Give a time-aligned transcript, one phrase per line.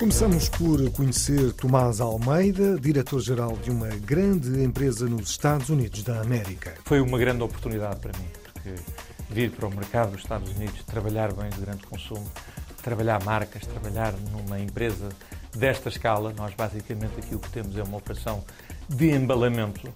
[0.00, 6.72] Começamos por conhecer Tomás Almeida, diretor-geral de uma grande empresa nos Estados Unidos da América.
[6.86, 8.76] Foi uma grande oportunidade para mim, porque
[9.28, 12.26] vir para o mercado dos Estados Unidos, trabalhar bens de grande consumo,
[12.82, 15.10] trabalhar marcas, trabalhar numa empresa
[15.54, 18.42] desta escala, nós basicamente aqui o que temos é uma operação
[18.88, 19.86] de embalamento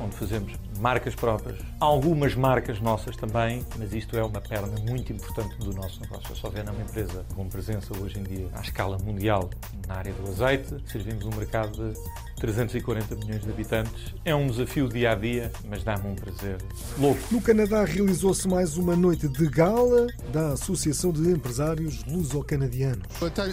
[0.00, 5.56] onde fazemos marcas próprias, algumas marcas nossas também, mas isto é uma perna muito importante
[5.58, 6.32] do nosso negócio.
[6.32, 9.48] A Sovena é uma empresa com presença hoje em dia à escala mundial
[9.86, 12.00] na área do azeite, servimos um mercado de
[12.40, 14.14] 340 milhões de habitantes.
[14.24, 16.56] É um desafio dia a dia, mas dá-me um prazer
[16.98, 17.20] louco.
[17.30, 23.06] No Canadá realizou-se mais uma noite de gala da Associação de Empresários Luso-Canadianos.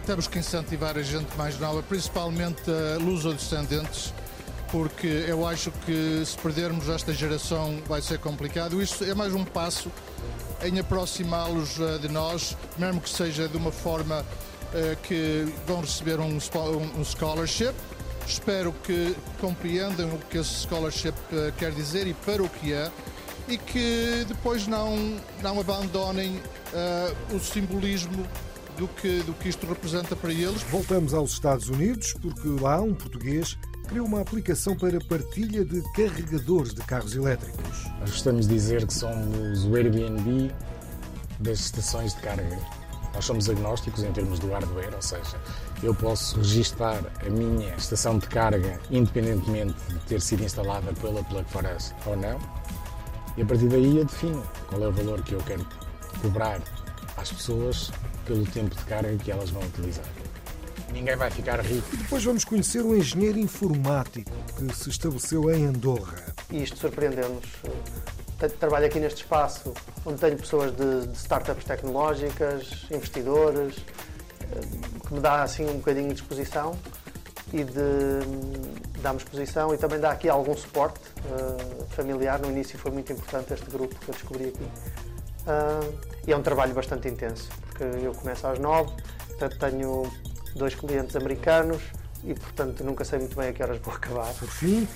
[0.05, 2.63] Temos que incentivar a gente mais nova, principalmente
[3.01, 4.13] luso-descendentes,
[4.71, 8.81] porque eu acho que se perdermos esta geração vai ser complicado.
[8.81, 9.91] Isto é mais um passo
[10.63, 14.25] em aproximá-los de nós, mesmo que seja de uma forma
[15.03, 16.39] que vão receber um,
[17.03, 17.73] scholarship.
[18.27, 21.15] Espero que compreendam o que esse scholarship
[21.57, 22.91] quer dizer e para o que é
[23.49, 28.25] e que depois não, não abandonem uh, o simbolismo
[28.77, 30.61] do que, do que isto representa para eles.
[30.63, 33.57] Voltamos aos Estados Unidos porque lá um português
[33.89, 37.87] criou uma aplicação para partilha de carregadores de carros elétricos.
[37.99, 40.53] Nós gostamos de dizer que somos o Airbnb
[41.39, 42.59] das estações de carga.
[43.15, 45.41] Nós somos agnósticos em termos do hardware, ou seja,
[45.81, 51.49] eu posso registar a minha estação de carga independentemente de ter sido instalada pela Plug
[51.49, 52.39] for Us ou não.
[53.37, 55.65] E a partir daí eu defino qual é o valor que eu quero
[56.21, 56.61] cobrar
[57.17, 57.91] às pessoas
[58.25, 60.05] pelo tempo de carga que elas vão utilizar.
[60.91, 61.87] Ninguém vai ficar rico.
[61.93, 66.33] E depois vamos conhecer um engenheiro informático que se estabeleceu em Andorra.
[66.49, 67.45] E isto surpreendeu-nos.
[68.59, 69.73] Trabalho aqui neste espaço
[70.05, 73.75] onde tenho pessoas de, de startups tecnológicas, investidores,
[75.05, 76.75] que me dá assim um bocadinho de exposição
[77.51, 82.39] e de dar-me exposição e também dá aqui algum suporte uh, familiar.
[82.39, 84.63] No início foi muito importante este grupo que eu descobri aqui.
[84.63, 88.91] Uh, e é um trabalho bastante intenso, porque eu começo às nove,
[89.27, 90.11] portanto tenho
[90.55, 91.81] dois clientes americanos
[92.23, 94.33] e, portanto, nunca sei muito bem a que horas vou acabar.
[94.33, 94.87] Por fim,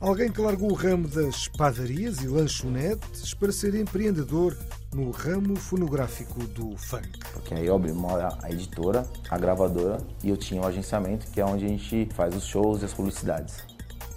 [0.00, 4.56] alguém que largou o ramo das padarias e lanchonetes para ser empreendedor
[4.94, 7.08] no ramo fonográfico do funk.
[7.32, 11.26] Porque aí eu abri uma, a editora, a gravadora e eu tinha o um agenciamento,
[11.30, 13.56] que é onde a gente faz os shows e as publicidades.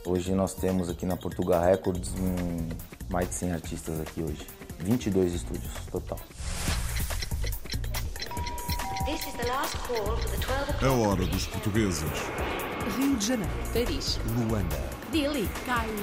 [0.05, 2.67] Hoje nós temos aqui na Portugal Records um,
[3.09, 4.45] mais de 100 artistas aqui hoje.
[4.79, 6.19] 22 estúdios total.
[10.81, 12.09] A hora dos portugueses.
[12.97, 13.53] Rio de Janeiro.
[13.71, 14.19] Paris.
[14.35, 14.81] Luanda.
[15.11, 15.47] Delhi.
[15.63, 15.93] Cairo.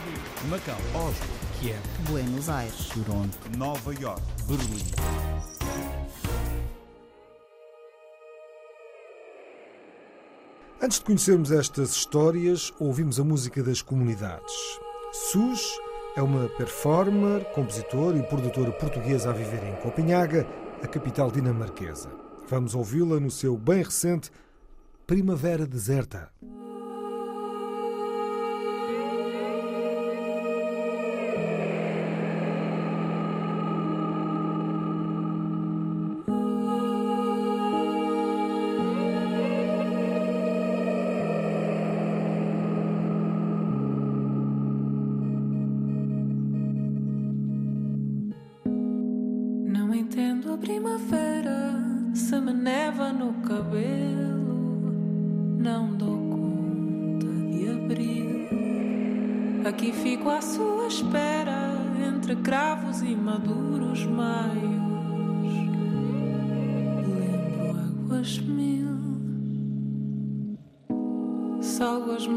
[0.48, 0.76] Macau.
[0.94, 1.26] Oslo.
[1.58, 1.80] Kiev.
[2.08, 2.90] Buenos Aires.
[2.90, 3.36] Toronto.
[3.58, 4.22] Nova York.
[4.46, 4.84] Berlim.
[10.80, 14.52] Antes de conhecermos estas histórias, ouvimos a música das comunidades.
[15.10, 15.60] SUS
[16.14, 20.46] é uma performer, compositora e produtora portuguesa a viver em Copenhaga,
[20.80, 22.31] a capital dinamarquesa.
[22.52, 24.30] Vamos ouvi-la no seu bem recente
[25.06, 26.30] Primavera Deserta.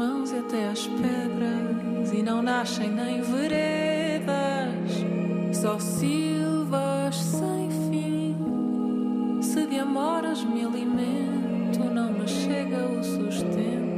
[0.06, 4.26] Mãos e até as pedras e não nascem nem veredas.
[5.52, 9.42] Só silvas sem fim.
[9.42, 13.95] Se de amoras me alimento, não me chega o sustento.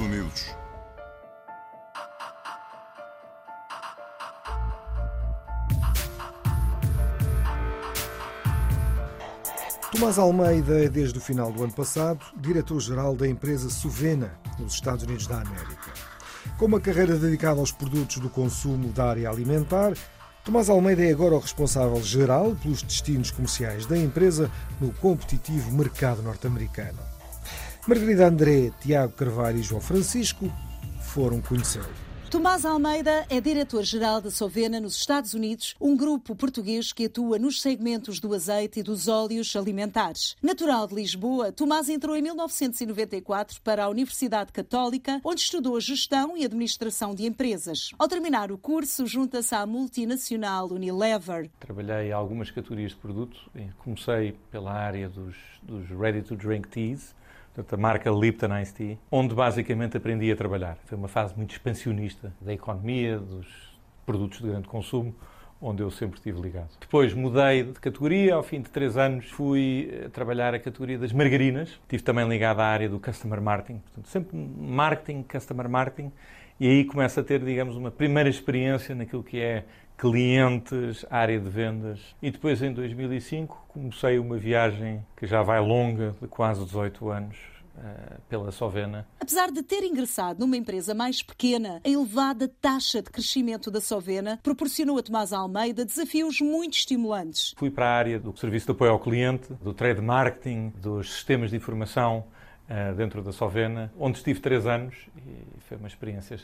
[0.00, 0.46] Unidos.
[9.92, 15.04] Tomás Almeida é, desde o final do ano passado, diretor-geral da empresa Suvena, nos Estados
[15.04, 15.92] Unidos da América.
[16.56, 19.92] Com uma carreira dedicada aos produtos do consumo da área alimentar,
[20.44, 24.50] Tomás Almeida é agora o responsável geral pelos destinos comerciais da empresa
[24.80, 27.19] no competitivo mercado norte-americano.
[27.86, 30.52] Margarida André, Tiago Carvalho e João Francisco
[31.00, 31.88] foram conhecê-lo.
[32.30, 37.60] Tomás Almeida é diretor-geral da Sovena nos Estados Unidos, um grupo português que atua nos
[37.60, 40.36] segmentos do azeite e dos óleos alimentares.
[40.40, 46.44] Natural de Lisboa, Tomás entrou em 1994 para a Universidade Católica, onde estudou gestão e
[46.44, 47.90] administração de empresas.
[47.98, 51.50] Ao terminar o curso, junta-se à multinacional Unilever.
[51.58, 53.50] Trabalhei em algumas categorias de produto.
[53.78, 55.34] Comecei pela área dos,
[55.64, 57.12] dos ready-to-drink teas,
[57.54, 60.78] portanto, a marca Lipton Ice Tea, onde basicamente aprendi a trabalhar.
[60.84, 63.46] Foi uma fase muito expansionista da economia, dos
[64.06, 65.14] produtos de grande consumo,
[65.60, 66.70] onde eu sempre estive ligado.
[66.80, 71.68] Depois mudei de categoria, ao fim de três anos fui trabalhar a categoria das margarinas.
[71.82, 76.10] Estive também ligado à área do Customer Marketing, portanto, sempre marketing, Customer Marketing,
[76.58, 79.64] e aí começo a ter, digamos, uma primeira experiência naquilo que é
[80.00, 82.00] clientes, área de vendas.
[82.22, 87.36] E depois, em 2005, comecei uma viagem que já vai longa, de quase 18 anos,
[87.76, 89.06] uh, pela Sovena.
[89.20, 94.40] Apesar de ter ingressado numa empresa mais pequena, a elevada taxa de crescimento da Sovena
[94.42, 97.54] proporcionou a Tomás Almeida desafios muito estimulantes.
[97.58, 101.50] Fui para a área do serviço de apoio ao cliente, do trade marketing, dos sistemas
[101.50, 102.24] de informação
[102.70, 104.94] uh, dentro da Sovena, onde estive três anos
[105.26, 106.38] e foi uma experiência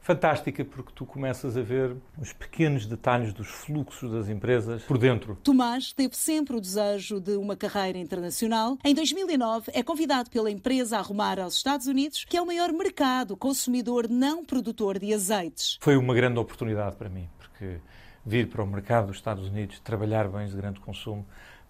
[0.00, 5.36] fantástica porque tu começas a ver os pequenos detalhes dos fluxos das empresas por dentro.
[5.42, 8.78] Tomás teve sempre o desejo de uma carreira internacional.
[8.84, 12.72] Em 2009 é convidado pela empresa a arrumar aos Estados Unidos, que é o maior
[12.72, 15.78] mercado consumidor não produtor de azeites.
[15.80, 17.78] Foi uma grande oportunidade para mim, porque
[18.24, 21.26] vir para o mercado dos Estados Unidos, trabalhar bens de grande consumo,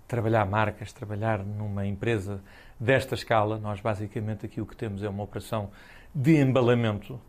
[0.06, 2.42] trabalhar marcas, trabalhar numa empresa
[2.80, 5.70] desta escala, nós basicamente aqui o que temos é uma operação
[6.14, 7.20] de embalamento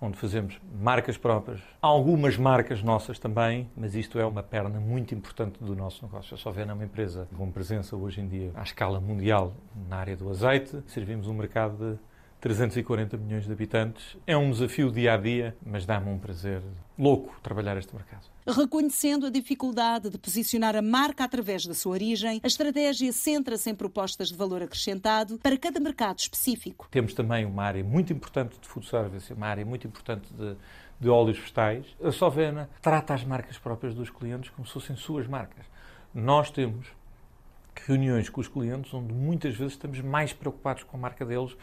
[0.00, 5.62] onde fazemos marcas próprias, algumas marcas nossas também, mas isto é uma perna muito importante
[5.62, 6.34] do nosso negócio.
[6.34, 9.54] A Sovena é uma empresa com presença hoje em dia à escala mundial
[9.88, 10.82] na área do azeite.
[10.86, 11.98] Servimos um mercado de
[12.46, 14.16] 340 milhões de habitantes.
[14.24, 16.62] É um desafio dia a dia, mas dá-me um prazer
[16.96, 18.22] louco trabalhar este mercado.
[18.46, 23.74] Reconhecendo a dificuldade de posicionar a marca através da sua origem, a estratégia centra-se em
[23.74, 26.86] propostas de valor acrescentado para cada mercado específico.
[26.88, 30.56] Temos também uma área muito importante de food service, uma área muito importante de,
[31.00, 31.84] de óleos vegetais.
[32.00, 35.66] A Sovena trata as marcas próprias dos clientes como se fossem suas marcas.
[36.14, 36.86] Nós temos
[37.84, 41.56] reuniões com os clientes onde muitas vezes estamos mais preocupados com a marca deles,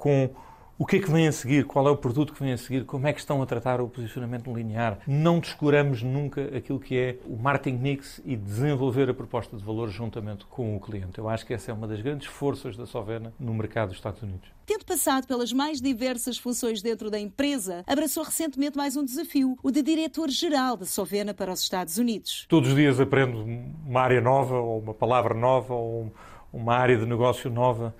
[0.00, 0.30] com
[0.78, 2.86] o que é que vem a seguir, qual é o produto que vem a seguir,
[2.86, 4.98] como é que estão a tratar o posicionamento linear.
[5.06, 9.90] Não descuramos nunca aquilo que é o marketing mix e desenvolver a proposta de valor
[9.90, 11.18] juntamente com o cliente.
[11.18, 14.22] Eu acho que essa é uma das grandes forças da Sovena no mercado dos Estados
[14.22, 14.48] Unidos.
[14.64, 19.70] Tendo passado pelas mais diversas funções dentro da empresa, abraçou recentemente mais um desafio, o
[19.70, 22.46] de diretor-geral da Sovena para os Estados Unidos.
[22.48, 23.44] Todos os dias aprendo
[23.86, 26.10] uma área nova, ou uma palavra nova, ou
[26.50, 27.94] uma área de negócio nova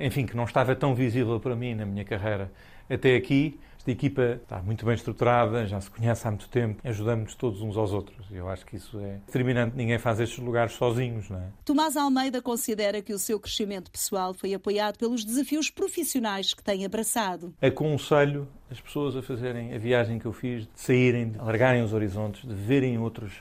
[0.00, 2.50] enfim, que não estava tão visível para mim na minha carreira
[2.88, 7.34] até aqui, Esta equipa está muito bem estruturada, já se conhece há muito tempo, ajudamos
[7.34, 8.26] todos uns aos outros.
[8.30, 9.74] Eu acho que isso é determinante.
[9.76, 11.46] Ninguém faz estes lugares sozinhos, não é?
[11.64, 16.84] Tomás Almeida considera que o seu crescimento pessoal foi apoiado pelos desafios profissionais que tem
[16.84, 17.54] abraçado.
[17.62, 21.94] Aconselho as pessoas a fazerem a viagem que eu fiz, de saírem, de alargarem os
[21.94, 23.32] horizontes, de verem outros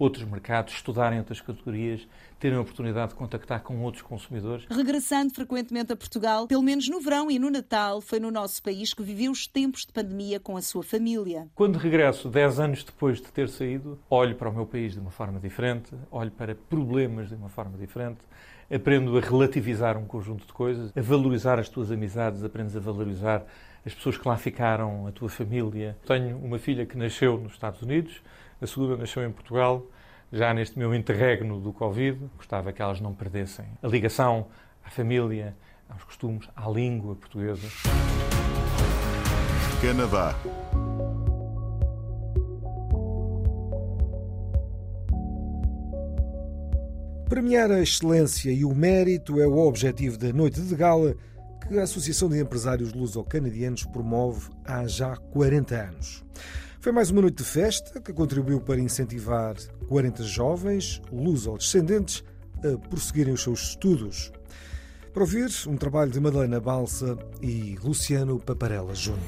[0.00, 4.64] outros mercados, estudarem outras categorias, terem a oportunidade de contactar com outros consumidores.
[4.70, 8.94] Regressando frequentemente a Portugal, pelo menos no verão e no Natal, foi no nosso país
[8.94, 11.48] que viveu os tempos de pandemia com a sua família.
[11.54, 15.10] Quando regresso, 10 anos depois de ter saído, olho para o meu país de uma
[15.10, 18.20] forma diferente, olho para problemas de uma forma diferente,
[18.74, 23.44] aprendo a relativizar um conjunto de coisas, a valorizar as tuas amizades, aprendes a valorizar
[23.84, 25.96] as pessoas que lá ficaram, a tua família.
[26.06, 28.22] Tenho uma filha que nasceu nos Estados Unidos,
[28.60, 29.86] a segunda nasceu em Portugal,
[30.30, 32.18] já neste meu interregno do Covid.
[32.36, 34.48] Gostava que elas não perdessem a ligação
[34.84, 35.56] à família,
[35.88, 37.66] aos costumes, à língua portuguesa.
[39.80, 40.34] Canadá.
[47.28, 51.14] Premiar a excelência e o mérito é o objetivo da Noite de Gala
[51.66, 56.24] que a Associação de Empresários Luso-Canadianos promove há já 40 anos.
[56.80, 59.54] Foi mais uma noite de festa que contribuiu para incentivar
[59.86, 62.24] 40 jovens luso-descendentes
[62.64, 64.32] a prosseguirem os seus estudos.
[65.12, 69.20] Para ouvir um trabalho de Madalena Balsa e Luciano Paparella Júnior.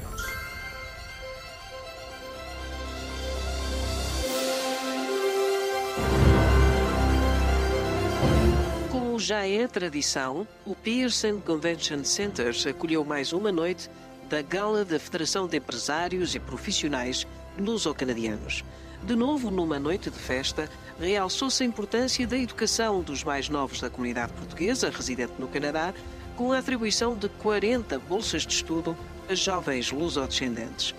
[8.89, 13.91] Como já é tradição, o Pearson Convention Center acolheu mais uma noite
[14.27, 17.27] da Gala da Federação de Empresários e Profissionais
[17.59, 18.63] luso-canadianos.
[19.03, 20.69] De novo, numa noite de festa,
[20.99, 25.93] realçou-se a importância da educação dos mais novos da comunidade portuguesa residente no Canadá,
[26.35, 28.95] com a atribuição de 40 bolsas de estudo
[29.29, 30.95] a jovens luso-descendentes.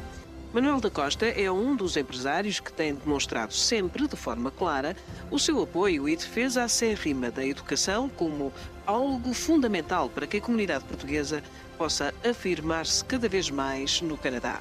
[0.53, 4.95] Manuel da Costa é um dos empresários que tem demonstrado sempre, de forma clara,
[5.29, 8.53] o seu apoio e defesa acérrima da educação como
[8.87, 11.43] algo fundamental para que a comunidade portuguesa
[11.77, 14.61] possa afirmar-se cada vez mais no Canadá.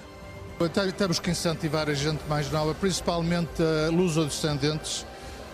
[0.97, 5.05] Temos que incentivar a gente mais nova, principalmente a luso-descendentes,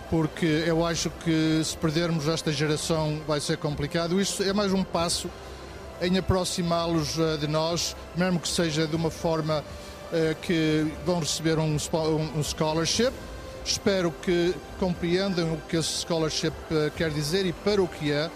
[0.08, 4.20] porque eu acho que se perdermos esta geração vai ser complicado.
[4.20, 5.28] Isto é mais um passo
[6.00, 9.64] em aproximá-los eh, de nós, mesmo que seja de uma forma
[10.12, 11.78] eh, que vão receber um,
[12.42, 13.12] scholarship.
[13.64, 18.30] Espero que compreendam o que esse scholarship eh, quer dizer e para o que é,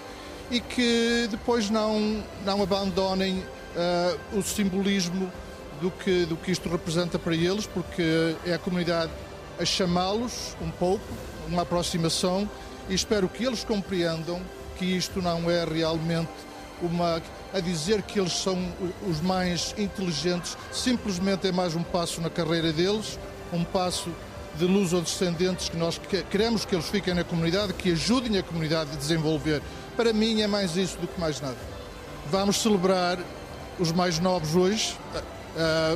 [0.50, 5.32] e que depois não, não abandonem uh, o simbolismo
[5.80, 9.10] do que, do que isto representa para eles, porque é a comunidade
[9.58, 11.04] a chamá-los um pouco,
[11.48, 12.48] uma aproximação,
[12.88, 14.40] e espero que eles compreendam
[14.76, 16.30] que isto não é realmente
[16.82, 18.58] uma a dizer que eles são
[19.08, 23.18] os mais inteligentes, simplesmente é mais um passo na carreira deles,
[23.52, 24.10] um passo
[24.58, 26.00] de luz ou descendentes que nós
[26.30, 29.62] queremos que eles fiquem na comunidade, que ajudem a comunidade a desenvolver.
[29.96, 31.56] Para mim é mais isso do que mais nada.
[32.30, 33.18] Vamos celebrar
[33.78, 34.96] os mais novos hoje,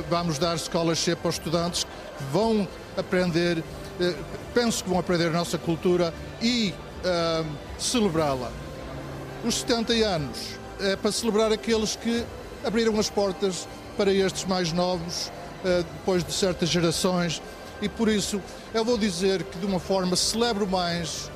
[0.09, 4.15] vamos dar scholarship aos estudantes que vão aprender, uh,
[4.53, 6.73] penso que vão aprender a nossa cultura e
[7.03, 7.45] uh,
[7.77, 8.51] celebrá-la.
[9.43, 12.23] Os 70 anos é para celebrar aqueles que
[12.65, 15.31] abriram as portas para estes mais novos,
[15.63, 17.41] depois de certas gerações,
[17.81, 18.41] e por isso
[18.73, 21.29] eu vou dizer que de uma forma celebro mais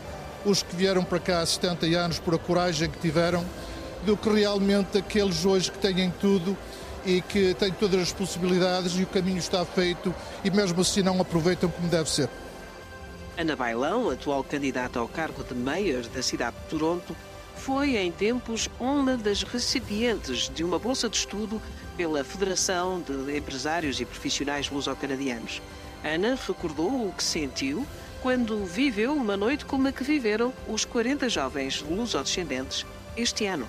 [0.45, 3.43] os que vieram para cá há 70 anos por a coragem que tiveram,
[4.05, 6.57] do que realmente aqueles hoje que têm tudo
[7.05, 11.19] e que têm todas as possibilidades e o caminho está feito e mesmo assim não
[11.19, 12.29] aproveitam como deve ser.
[13.38, 17.15] Ana Bailão, atual candidata ao cargo de mayor da cidade de Toronto,
[17.55, 21.62] foi em tempos uma das recipientes de uma bolsa de estudo
[21.98, 25.62] pela Federação de Empresários e Profissionais Luso-Canadianos.
[26.03, 27.86] Ana recordou o que sentiu
[28.22, 32.86] quando viveu uma noite como a que viveram os 40 jovens luso-descendentes
[33.17, 33.67] este ano.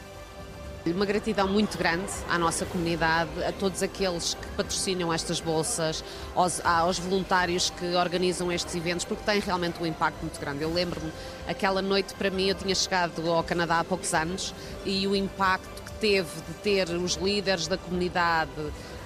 [0.86, 6.60] Uma gratidão muito grande à nossa comunidade, a todos aqueles que patrocinam estas bolsas, aos,
[6.62, 10.62] aos, voluntários que organizam estes eventos, porque tem realmente um impacto muito grande.
[10.62, 11.10] Eu lembro-me,
[11.48, 15.82] aquela noite para mim, eu tinha chegado ao Canadá há poucos anos e o impacto
[15.84, 18.50] que teve de ter os líderes da comunidade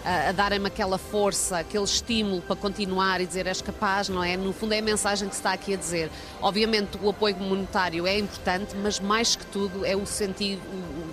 [0.04, 4.36] a, a darem-me aquela força, aquele estímulo para continuar e dizer és capaz, não é?
[4.36, 6.10] No fundo é a mensagem que se está aqui a dizer.
[6.40, 10.62] Obviamente o apoio monetário é importante, mas mais que tudo é o, sentido,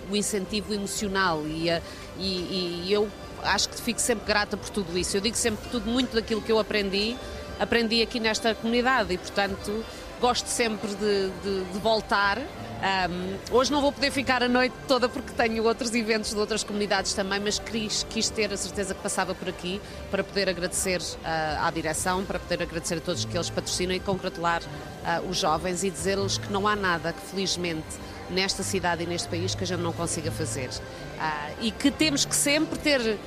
[0.10, 1.82] o, incentivo emocional e, a,
[2.18, 3.10] e, e eu
[3.44, 5.16] acho que fico sempre grata por tudo isso.
[5.18, 7.16] Eu digo sempre que tudo muito daquilo que eu aprendi
[7.60, 9.84] aprendi aqui nesta comunidade e, portanto,
[10.20, 12.38] gosto sempre de, de, de voltar.
[12.40, 16.64] Um, hoje não vou poder ficar a noite toda porque tenho outros eventos de outras
[16.64, 19.82] comunidades também, mas quis, quis ter a certeza que passava por aqui
[20.12, 24.00] para poder agradecer uh, à direção, para poder agradecer a todos que eles patrocinam e
[24.00, 27.96] congratular uh, os jovens e dizer-lhes que não há nada que felizmente
[28.30, 30.70] nesta cidade e neste país que a gente não consiga fazer.
[30.70, 33.18] Uh, e que temos que sempre ter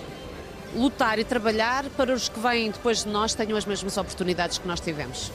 [0.74, 4.68] lutar e trabalhar para os que vêm depois de nós tenham as mesmas oportunidades que
[4.68, 5.32] nós tivemos.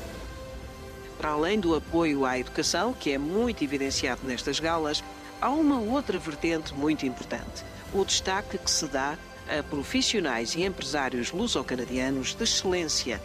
[1.17, 5.03] Para além do apoio à educação, que é muito evidenciado nestas galas,
[5.41, 9.17] há uma outra vertente muito importante: o destaque que se dá
[9.47, 13.21] a profissionais e empresários luso-canadianos de excelência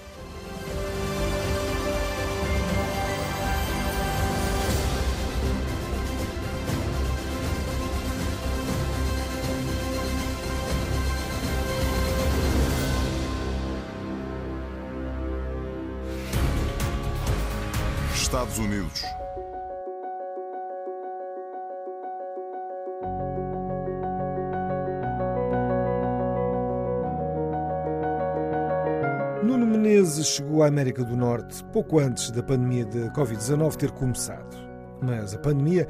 [29.42, 34.57] Nuno Menezes chegou à América do Norte pouco antes da pandemia de Covid-19 ter começado.
[35.00, 35.87] Mas a pandemia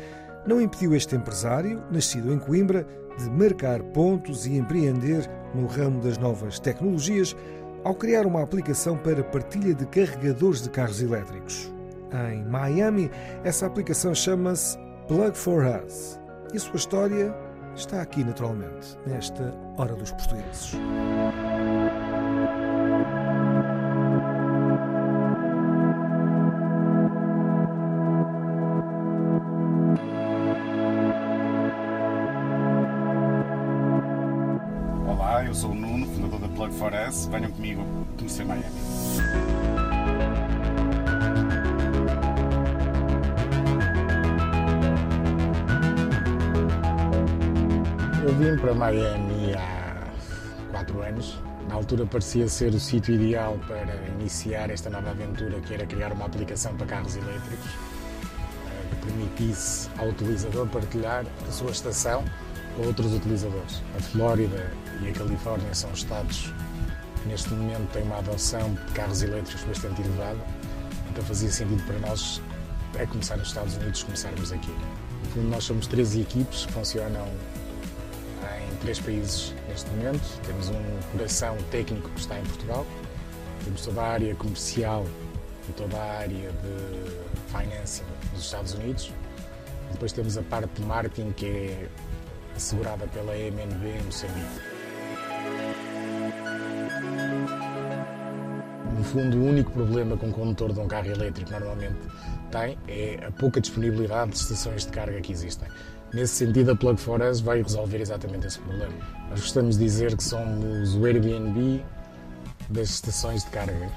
[0.46, 2.86] não impediu este empresário, nascido em Coimbra,
[3.18, 7.34] de marcar pontos e empreender no ramo das novas tecnologias
[7.84, 11.77] ao criar uma aplicação para partilha de carregadores de carros elétricos.
[12.12, 13.10] Em Miami,
[13.44, 16.18] essa aplicação chama-se Plug for Us.
[16.52, 17.34] E a sua história
[17.74, 20.72] está aqui naturalmente, nesta Hora dos Portugueses.
[35.06, 37.26] Olá, eu sou o Nuno, fundador da Plug for Us.
[37.26, 37.84] Venham comigo
[38.16, 38.64] conhecer Miami.
[48.50, 50.08] Vim para Miami há
[50.70, 51.38] quatro anos.
[51.68, 56.12] Na altura parecia ser o sítio ideal para iniciar esta nova aventura, que era criar
[56.12, 62.24] uma aplicação para carros elétricos eh, que permitisse ao utilizador partilhar a sua estação
[62.74, 63.82] com outros utilizadores.
[63.98, 66.50] A Flórida e a Califórnia são estados
[67.22, 70.38] que neste momento têm uma adoção de carros elétricos bastante elevada,
[71.10, 72.40] então fazia sentido para nós,
[72.98, 74.70] é começar nos Estados Unidos, começarmos aqui.
[75.24, 77.28] No fundo, nós somos 13 equipes que funcionam
[78.72, 80.22] em três países neste momento.
[80.46, 82.86] Temos um coração técnico que está em Portugal,
[83.64, 85.06] temos toda a área comercial
[85.68, 89.12] e toda a área de financing nos Estados Unidos.
[89.92, 91.88] Depois temos a parte de marketing que é
[92.56, 94.78] assegurada pela MNB em Moçambique.
[98.96, 101.96] No fundo, o único problema que um condutor de um carro elétrico normalmente
[102.50, 105.68] tem é a pouca disponibilidade de estações de carga que existem.
[106.12, 108.94] Nesse sentido, a Plug for Us vai resolver exatamente esse problema.
[109.28, 111.84] Nós gostamos de dizer que somos o Airbnb
[112.70, 113.90] das estações de carga.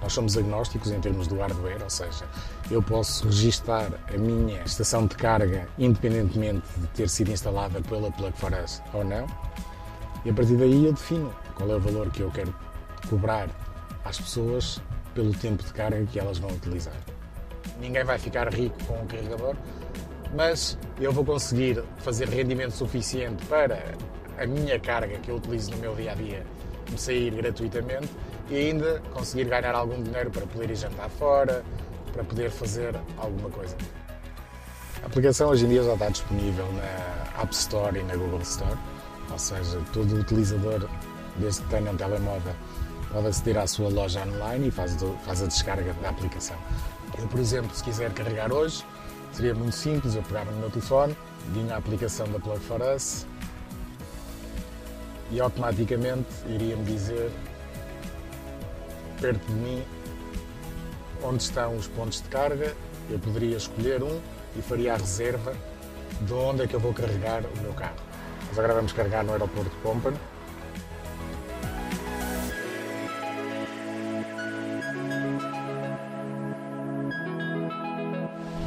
[0.00, 2.24] Nós somos agnósticos em termos do hardware, ou seja,
[2.70, 8.36] eu posso registar a minha estação de carga independentemente de ter sido instalada pela Plug
[8.38, 9.26] for Us ou não.
[10.24, 12.54] E a partir daí eu defino qual é o valor que eu quero
[13.08, 13.48] cobrar
[14.04, 14.80] às pessoas
[15.14, 16.94] pelo tempo de carga que elas vão utilizar.
[17.80, 19.56] Ninguém vai ficar rico com um carregador,
[20.34, 23.82] mas eu vou conseguir fazer rendimento suficiente para
[24.38, 26.42] a minha carga que eu utilizo no meu dia a dia
[26.90, 28.08] me sair gratuitamente
[28.48, 31.64] e ainda conseguir ganhar algum dinheiro para poder ir jantar fora,
[32.12, 33.76] para poder fazer alguma coisa.
[35.02, 38.76] A aplicação hoje em dia já está disponível na App Store e na Google Store,
[39.30, 40.88] ou seja, todo utilizador,
[41.36, 42.54] desde que tenha um telemóvel,
[43.12, 46.56] pode aceder à sua loja online e faz, faz a descarga da aplicação.
[47.18, 48.84] Eu, por exemplo, se quiser carregar hoje,
[49.36, 51.14] seria muito simples, eu pegava no meu telefone,
[51.52, 53.26] vinha a aplicação da Plug for Us
[55.30, 57.30] e automaticamente iria-me dizer
[59.20, 59.84] perto de mim
[61.22, 62.74] onde estão os pontos de carga,
[63.10, 64.20] eu poderia escolher um
[64.56, 65.54] e faria a reserva
[66.22, 67.96] de onde é que eu vou carregar o meu carro.
[68.48, 70.18] Nós agora vamos carregar no aeroporto de Pompano.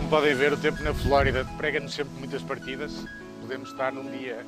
[0.09, 3.05] Podem ver, o tempo na Flórida prega-nos sempre muitas partidas.
[3.41, 4.43] Podemos estar num dia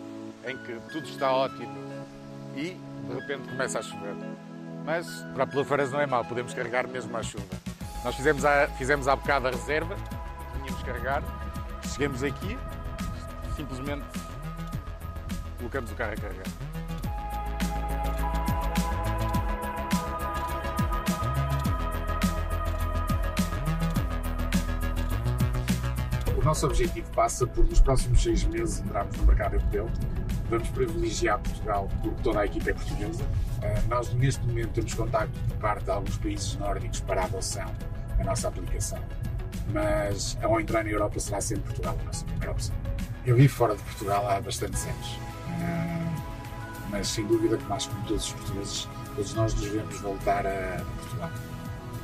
[0.47, 1.71] em que tudo está ótimo
[2.55, 2.75] e
[3.07, 4.15] de repente começa a chover.
[4.83, 7.45] Mas para Pelufaras não é mau, podemos carregar mesmo à chuva.
[8.03, 9.95] Nós fizemos, a, fizemos há bocado a reserva,
[10.63, 11.23] tínhamos carregar,
[11.93, 12.57] chegamos aqui,
[13.55, 14.05] simplesmente
[15.59, 16.70] colocamos o carro a carregar.
[26.41, 29.87] O nosso objetivo passa por, nos próximos seis meses, entrarmos no mercado europeu.
[30.49, 33.23] Vamos privilegiar Portugal porque toda a equipa é portuguesa.
[33.23, 37.71] Uh, nós, neste momento, temos contacto por parte de alguns países nórdicos para a adoção
[38.17, 38.97] da nossa aplicação.
[39.71, 42.75] Mas, ao entrar na Europa, será sempre Portugal a nossa primeira opção.
[43.23, 45.07] Eu vivo fora de Portugal há bastantes anos.
[45.11, 46.21] Uh,
[46.89, 51.29] mas, sem dúvida, que nós, como todos os portugueses, todos nós devemos voltar a Portugal.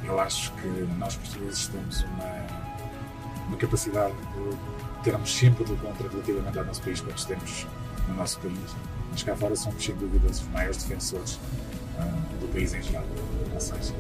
[0.04, 0.68] Eu acho que
[1.00, 2.37] nós, portugueses, temos uma
[3.48, 7.68] uma capacidade de termos sempre do contra relativamente ao nosso país quando estamos
[8.08, 8.76] no nosso país.
[9.12, 13.06] Mas cá fora somos, sem dúvida, os maiores defensores uh, do país em geral.
[13.54, 13.94] Ou seja,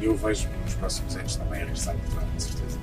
[0.00, 2.78] eu vejo nos próximos anos também a regressar a Portugal, com certeza.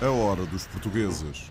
[0.00, 1.50] A hora dos portugueses.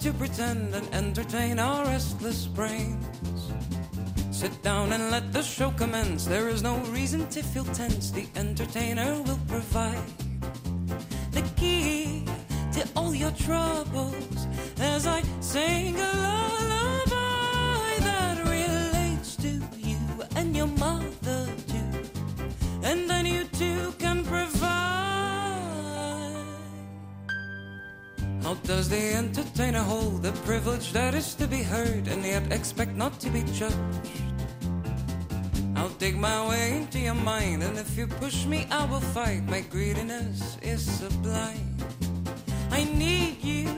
[0.00, 3.04] To pretend and entertain our restless brains.
[4.30, 6.24] Sit down and let the show commence.
[6.24, 8.10] There is no reason to feel tense.
[8.10, 10.12] The entertainer will provide
[11.32, 12.24] the key
[12.72, 13.77] to all your troubles
[32.40, 33.76] yet expect not to be judged?
[35.76, 39.42] I'll dig my way into your mind, and if you push me, I will fight.
[39.48, 41.76] My greediness is sublime.
[42.70, 43.68] I need you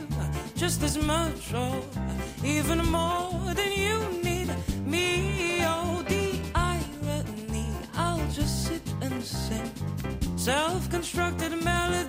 [0.56, 1.82] just as much, or
[2.44, 4.48] even more than you need
[4.86, 5.60] me.
[5.62, 9.70] Oh, the irony, I'll just sit and sing
[10.36, 11.99] self constructed melody.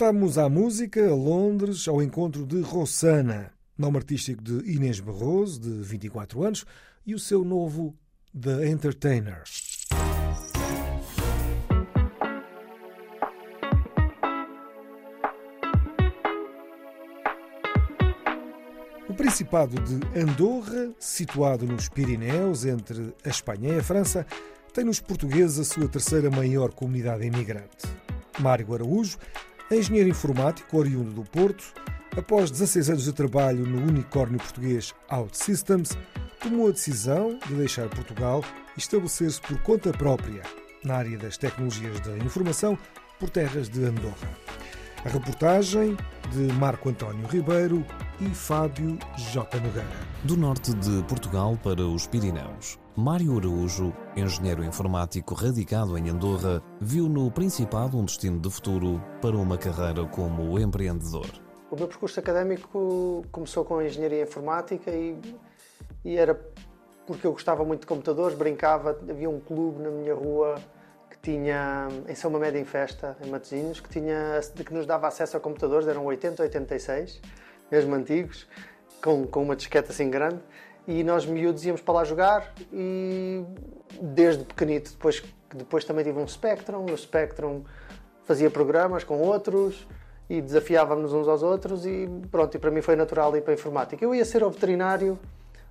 [0.00, 5.68] Voltamos à música, a Londres, ao encontro de Rossana, nome artístico de Inês Barroso, de
[5.82, 6.64] 24 anos,
[7.06, 7.94] e o seu novo
[8.32, 9.42] The Entertainer.
[19.18, 24.26] Principado de Andorra, situado nos Pirineus, entre a Espanha e a França,
[24.72, 27.86] tem nos portugueses a sua terceira maior comunidade imigrante.
[28.38, 29.18] Mário Araújo,
[29.76, 31.72] engenheiro informático oriundo do Porto,
[32.16, 35.96] após 16 anos de trabalho no unicórnio português OutSystems,
[36.40, 38.42] tomou a decisão de deixar Portugal
[38.76, 40.42] e estabelecer-se por conta própria
[40.84, 42.76] na área das tecnologias da informação
[43.18, 44.30] por terras de Andorra.
[45.04, 45.96] A reportagem
[46.32, 47.84] de Marco António Ribeiro
[48.20, 48.98] e Fábio
[49.32, 49.60] J.
[49.60, 49.88] Nogueira.
[50.24, 57.08] Do norte de Portugal para os Pirineus, Mário Araújo, engenheiro informático radicado em Andorra, viu
[57.08, 61.26] no Principado um destino de futuro para uma carreira como empreendedor.
[61.70, 65.18] O meu percurso académico começou com a engenharia informática e,
[66.04, 66.38] e era
[67.06, 70.56] porque eu gostava muito de computadores, brincava, havia um clube na minha rua
[71.22, 75.40] tinha, em São Mamed em Festa, em Matosinhos, que, tinha, que nos dava acesso a
[75.40, 77.20] computadores, eram 80, 86,
[77.70, 78.46] mesmo antigos,
[79.02, 80.40] com, com uma disquete assim grande,
[80.90, 83.44] e nós miúdos íamos para lá jogar e
[84.00, 85.22] desde pequenito, depois,
[85.54, 87.62] depois também tive um Spectrum, no Spectrum
[88.24, 89.86] fazia programas com outros
[90.28, 93.54] e desafiávamos uns aos outros e pronto, e para mim foi natural ir para a
[93.54, 94.04] informática.
[94.04, 95.16] Eu ia ser o veterinário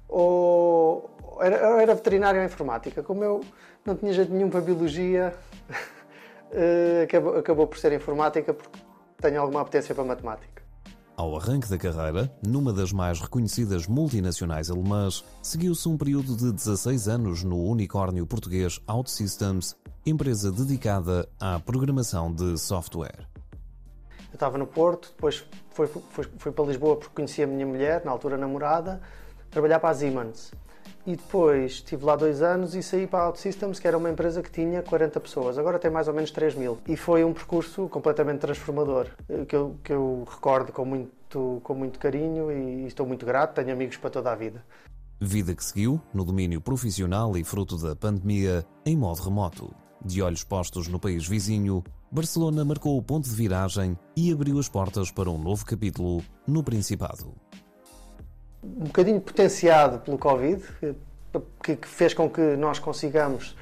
[0.07, 1.09] ou
[1.41, 3.41] era, era veterinário em informática, como eu
[3.85, 5.33] não tinha jeito nenhum para biologia,
[6.51, 8.79] eh, acabou, acabou por ser informática porque
[9.21, 10.68] tenho alguma apetência para matemática.
[11.19, 17.09] Ao arranque da carreira, numa das mais reconhecidas multinacionais alemãs, seguiu-se um período de 16
[17.09, 23.27] anos no unicórnio português OutSystems, empresa dedicada à programação de software.
[24.29, 28.05] Eu estava no Porto, depois fui, fui, fui para Lisboa porque conhecia a minha mulher,
[28.05, 29.01] na altura namorada,
[29.51, 30.53] trabalhar para a Siemens
[31.05, 34.41] e depois estive lá dois anos e saí para a OutSystems, que era uma empresa
[34.41, 36.77] que tinha 40 pessoas, agora tem mais ou menos 3 mil.
[36.87, 41.73] E foi um percurso completamente transformador, eh, que eu, que eu recordo com muito, com
[41.73, 44.63] muito carinho e estou muito grato, tenho amigos para toda a vida.
[45.19, 49.73] Vida que seguiu no domínio profissional e fruto da pandemia em modo remoto.
[50.03, 54.69] De olhos postos no país vizinho, Barcelona marcou o ponto de viragem e abriu as
[54.69, 57.35] portas para um novo capítulo no Principado
[58.63, 60.63] um bocadinho potenciado pelo Covid,
[61.63, 63.55] que, que, fez com que nós consigamos,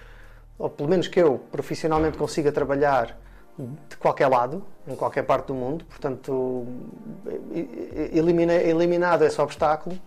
[0.58, 3.18] ou pelo menos que eu profissionalmente consiga trabalhar
[3.90, 5.86] de qualquer lado, em qualquer parte do mundo.
[5.86, 6.66] Portanto,
[8.14, 9.98] elimina, eliminado esse obstáculo,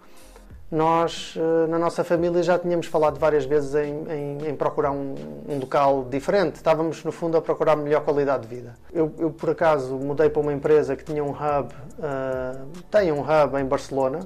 [0.70, 5.16] nós, eh, na nossa família, já tínhamos falado várias vezes em, em, em procurar um,
[5.48, 6.56] um, local diferente.
[6.56, 8.76] Estávamos, no fundo, a procurar melhor qualidade de vida.
[8.92, 13.20] Eu, eu por acaso, mudei para uma empresa que tinha um hub, uh, tem um
[13.20, 14.20] hub em Barcelona,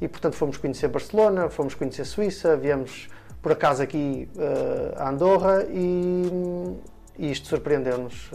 [0.00, 3.08] e portanto fomos conhecer Barcelona, fomos conhecer Suíça, viemos
[3.42, 6.76] por acaso aqui uh, a Andorra e,
[7.18, 8.30] e isto surpreendeu-nos.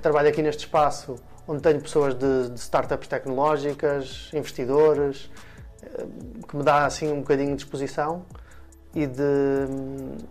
[0.00, 5.30] Trabalho aqui neste espaço onde tenho pessoas de, de startups tecnológicas, investidores,
[5.82, 8.24] uh, que me dá assim um bocadinho de exposição
[8.94, 9.22] e de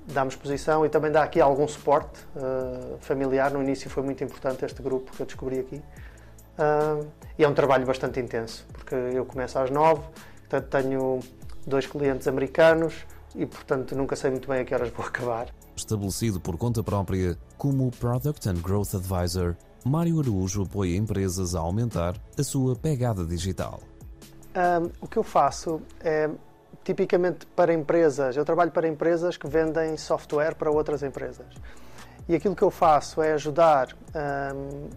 [0.08, 3.52] dá-me exposição e também dá aqui algum suporte uh, familiar.
[3.52, 5.82] No início foi muito importante este grupo que eu descobri aqui.
[6.58, 7.06] Uh,
[7.38, 10.04] e é um trabalho bastante intenso, porque eu começo às nove
[10.54, 11.20] Portanto, tenho
[11.66, 12.94] dois clientes americanos
[13.34, 15.48] e, portanto, nunca sei muito bem a que horas vou acabar.
[15.76, 22.14] Estabelecido por conta própria como Product and Growth Advisor, Mário Araújo apoia empresas a aumentar
[22.38, 23.80] a sua pegada digital.
[24.56, 26.30] Um, o que eu faço é
[26.84, 28.38] tipicamente para empresas.
[28.38, 31.48] Eu trabalho para empresas que vendem software para outras empresas.
[32.30, 33.88] E aquilo que eu faço é ajudar,
[34.54, 34.88] um,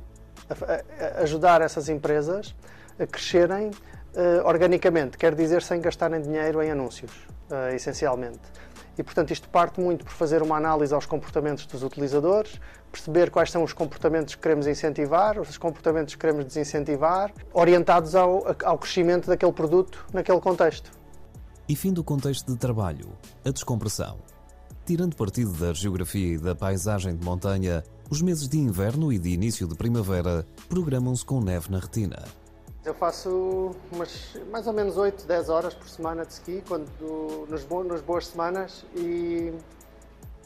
[0.50, 2.54] a, a ajudar essas empresas
[2.98, 3.70] a crescerem
[4.16, 7.12] uh, organicamente, quer dizer sem gastarem dinheiro em anúncios,
[7.50, 8.40] uh, essencialmente.
[8.98, 12.58] E, portanto, isto parte muito por fazer uma análise aos comportamentos dos utilizadores,
[12.90, 18.42] perceber quais são os comportamentos que queremos incentivar, os comportamentos que queremos desincentivar, orientados ao,
[18.64, 20.90] ao crescimento daquele produto naquele contexto.
[21.68, 23.08] E fim do contexto de trabalho,
[23.44, 24.18] a descompressão.
[24.86, 29.30] Tirando partido da geografia e da paisagem de montanha, os meses de inverno e de
[29.30, 32.22] início de primavera programam-se com neve na retina.
[32.86, 36.86] Eu faço umas, mais ou menos 8, 10 horas por semana de ski, quando,
[37.50, 39.52] nos, nas boas semanas, e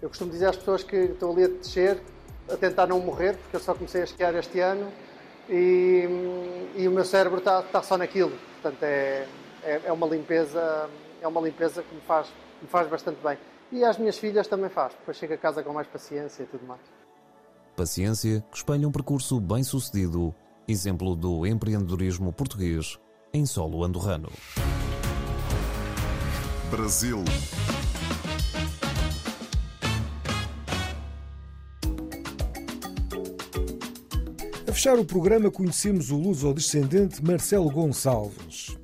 [0.00, 2.02] eu costumo dizer às pessoas que estou ali a descer,
[2.50, 4.90] a tentar não morrer, porque eu só comecei a esquiar este ano,
[5.50, 6.08] e,
[6.76, 8.32] e o meu cérebro está, está só naquilo.
[8.62, 9.26] Portanto, é,
[9.62, 10.88] é, é, uma limpeza,
[11.20, 12.26] é uma limpeza que me faz,
[12.62, 13.36] me faz bastante bem.
[13.70, 16.66] E às minhas filhas também faz, depois chego a casa com mais paciência e tudo
[16.66, 16.80] mais.
[17.76, 20.34] Paciência que espelha um percurso bem sucedido
[20.70, 22.98] exemplo do empreendedorismo português
[23.32, 24.30] em solo andorrano.
[26.70, 27.24] Brasil.
[34.68, 38.76] A fechar o programa conhecemos o luso-descendente Marcelo Gonçalves.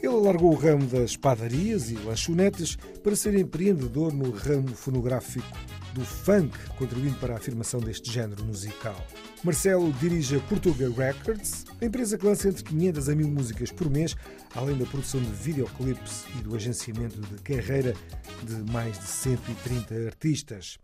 [0.00, 5.46] Ele largou o ramo das padarias e lanchonetes para ser empreendedor no ramo fonográfico
[5.94, 8.96] do funk, contribuindo para a afirmação deste género musical.
[9.46, 14.16] Marcelo dirige a Portugal Records, empresa que lança entre 500 a 1000 músicas por mês,
[14.56, 17.94] além da produção de videoclipes e do agenciamento de carreira
[18.42, 20.78] de mais de 130 artistas.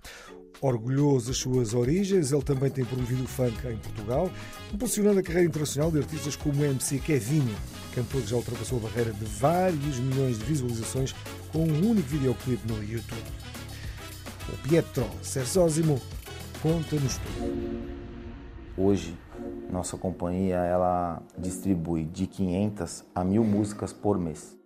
[0.61, 4.31] Orgulhoso das suas origens, ele também tem promovido o funk em Portugal,
[4.72, 7.57] impulsionando a carreira internacional de artistas como o MC Kevinho,
[7.96, 11.12] cantor que já ultrapassou a barreira de vários milhões de visualizações
[11.51, 13.25] com um único videoclipe no YouTube.
[14.53, 16.01] O Pietro Sersósimo
[16.62, 18.02] conta-nos tudo.
[18.77, 19.19] Hoje,
[19.71, 24.57] nossa companhia ela distribui de 500 a 1000 músicas por mês.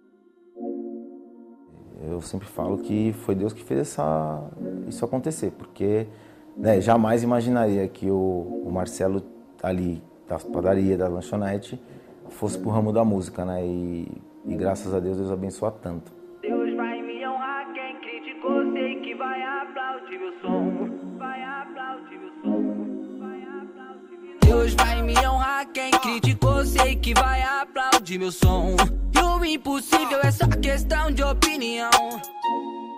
[2.08, 4.48] Eu sempre falo que foi Deus que fez essa,
[4.86, 6.06] isso acontecer, porque
[6.56, 9.22] né, jamais imaginaria que o, o Marcelo
[9.60, 11.82] ali da padaria, da lanchonete,
[12.28, 13.66] fosse pro ramo da música, né?
[13.66, 16.15] E, e graças a Deus Deus abençoa tanto.
[24.66, 28.74] Deus vai me honrar quem criticou, sei que vai aplaudir meu som.
[29.14, 31.88] E o impossível é só questão de opinião.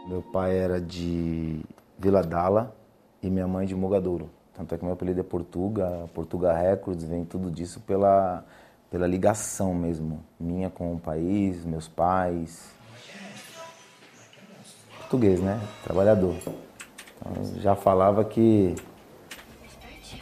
[0.08, 1.60] Meu pai era de
[1.98, 2.74] Vila Dala
[3.22, 4.30] e minha mãe de Mogadouro.
[4.54, 8.42] Tanto é que meu apelido é Portuga, Portuga Records, vem tudo disso pela,
[8.90, 12.72] pela ligação mesmo, minha com o país, meus pais.
[15.00, 15.60] Português, né?
[15.84, 16.34] Trabalhador.
[17.20, 18.74] Então, já falava que,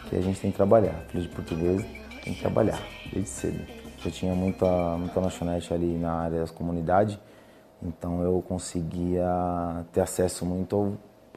[0.08, 0.94] que a gente tem que trabalhar.
[1.08, 1.84] Filho de português
[2.22, 2.80] tem que trabalhar,
[3.12, 3.64] desde cedo.
[4.04, 7.18] Eu tinha muita, muita lanchonete ali na área das comunidades,
[7.82, 9.26] então eu conseguia
[9.92, 10.92] ter acesso muito ao,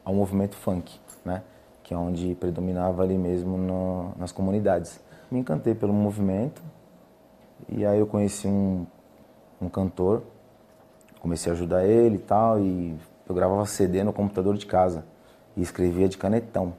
[0.06, 1.42] ao movimento funk, né?
[1.84, 5.00] Que é onde predominava ali mesmo no, nas comunidades.
[5.32, 6.62] Me encantei pelo movimento
[7.68, 8.86] e aí eu conheci um,
[9.62, 10.24] um cantor,
[11.20, 12.96] comecei a ajudar ele e tal, e
[13.28, 15.06] eu gravava CD no computador de casa
[15.56, 16.74] e escrevia de canetão.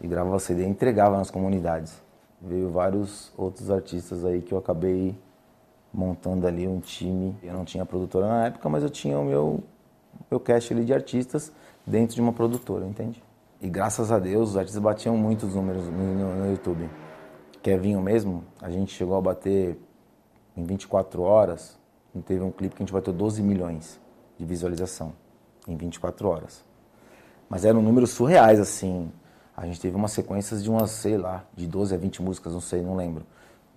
[0.00, 2.02] E gravava CD e entregava nas comunidades.
[2.40, 5.14] Veio vários outros artistas aí que eu acabei
[5.92, 7.36] montando ali um time.
[7.42, 9.60] Eu não tinha produtora na época, mas eu tinha o meu,
[10.30, 11.52] meu cast ali de artistas
[11.86, 13.22] dentro de uma produtora, entende?
[13.60, 16.88] E graças a Deus os artistas batiam muitos números no, no, no YouTube.
[17.62, 19.78] Kevinho mesmo, a gente chegou a bater
[20.56, 21.78] em 24 horas,
[22.24, 24.00] teve um clipe que a gente bateu 12 milhões
[24.38, 25.12] de visualização
[25.68, 26.64] em 24 horas.
[27.48, 29.12] Mas eram números surreais, assim.
[29.60, 32.62] A gente teve umas sequências de umas, sei lá, de 12 a 20 músicas, não
[32.62, 33.26] sei, não lembro.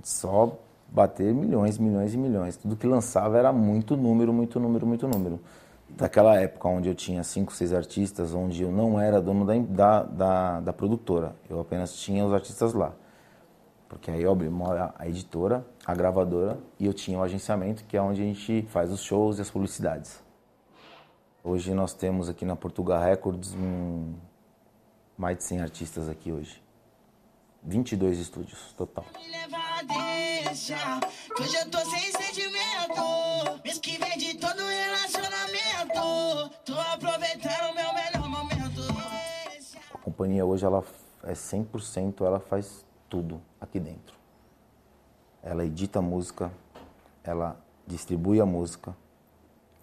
[0.01, 2.55] Só bater milhões, milhões e milhões.
[2.55, 5.41] Tudo que lançava era muito número, muito número, muito número.
[5.89, 10.03] Daquela época onde eu tinha cinco, seis artistas, onde eu não era dono da, da,
[10.03, 12.93] da, da produtora, eu apenas tinha os artistas lá.
[13.89, 14.49] Porque aí eu abri
[14.97, 18.89] a editora, a gravadora e eu tinha o agenciamento, que é onde a gente faz
[18.89, 20.23] os shows e as publicidades.
[21.43, 24.13] Hoje nós temos aqui na Portugal Records um,
[25.17, 26.61] mais de 100 artistas aqui hoje.
[27.63, 29.05] 22 estúdios total.
[30.43, 30.75] Deixa,
[31.35, 33.61] que hoje eu tô sem sentimento.
[33.63, 36.49] Me esquivei de todo relacionamento.
[36.65, 38.81] Tô aproveitando meu melhor momento.
[39.93, 40.83] A companhia hoje ela
[41.23, 44.15] é 100%, ela faz tudo aqui dentro.
[45.41, 46.51] Ela edita a música,
[47.23, 48.95] ela distribui a música,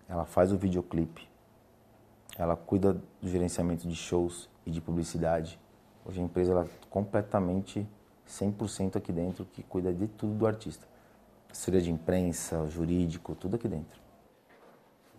[0.08, 1.28] ela faz o videoclipe,
[2.36, 5.60] ela cuida do gerenciamento de shows e de publicidade.
[6.04, 7.86] Hoje a empresa ela é completamente
[8.26, 10.86] 100% aqui dentro que cuida de tudo do artista.
[11.50, 14.00] Assessoria de imprensa, jurídico, tudo aqui dentro.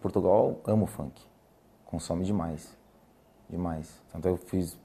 [0.01, 1.21] Portugal ama o funk,
[1.85, 2.75] consome demais,
[3.49, 4.01] demais.
[4.11, 4.77] Tanto eu fiz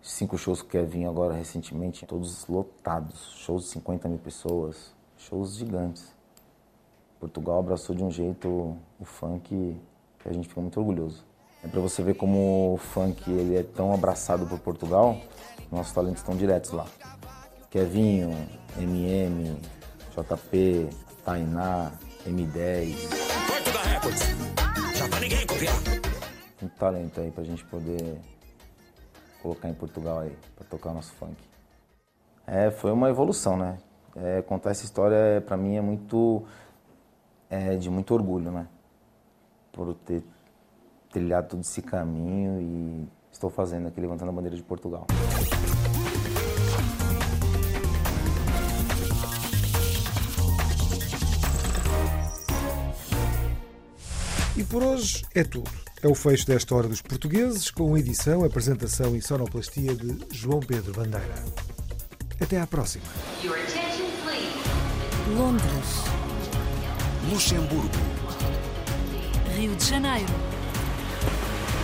[0.00, 6.14] cinco shows que Kevin agora recentemente, todos lotados, shows de 50 mil pessoas, shows gigantes.
[7.18, 9.76] Portugal abraçou de um jeito o funk
[10.18, 11.27] que a gente fica muito orgulhoso.
[11.62, 15.20] É para você ver como o funk ele é tão abraçado por Portugal,
[15.70, 16.86] nossos talentos estão diretos lá.
[17.70, 18.30] Kevinho,
[18.78, 19.60] MM,
[20.16, 20.88] JP,
[21.24, 21.92] Tainá,
[22.26, 22.96] M10.
[23.46, 24.22] Portugal Records.
[24.96, 25.74] Já pra ninguém copiar.
[26.60, 28.20] Muito talento aí pra gente poder
[29.42, 31.36] colocar em Portugal aí, pra tocar o nosso funk.
[32.46, 33.78] É, foi uma evolução, né?
[34.16, 36.44] É, contar essa história para mim é muito
[37.50, 38.66] é, de muito orgulho, né?
[39.70, 40.22] Por ter
[41.10, 45.06] trilhado todo esse caminho e estou fazendo aqui, levantando a bandeira de Portugal.
[54.56, 55.70] E por hoje é tudo.
[56.02, 60.92] É o fecho desta Hora dos Portugueses, com edição, apresentação e sonoplastia de João Pedro
[60.92, 61.44] Bandeira.
[62.40, 63.04] Até à próxima.
[65.36, 66.04] Londres,
[67.30, 67.88] Luxemburgo.
[69.56, 70.47] Rio de Janeiro.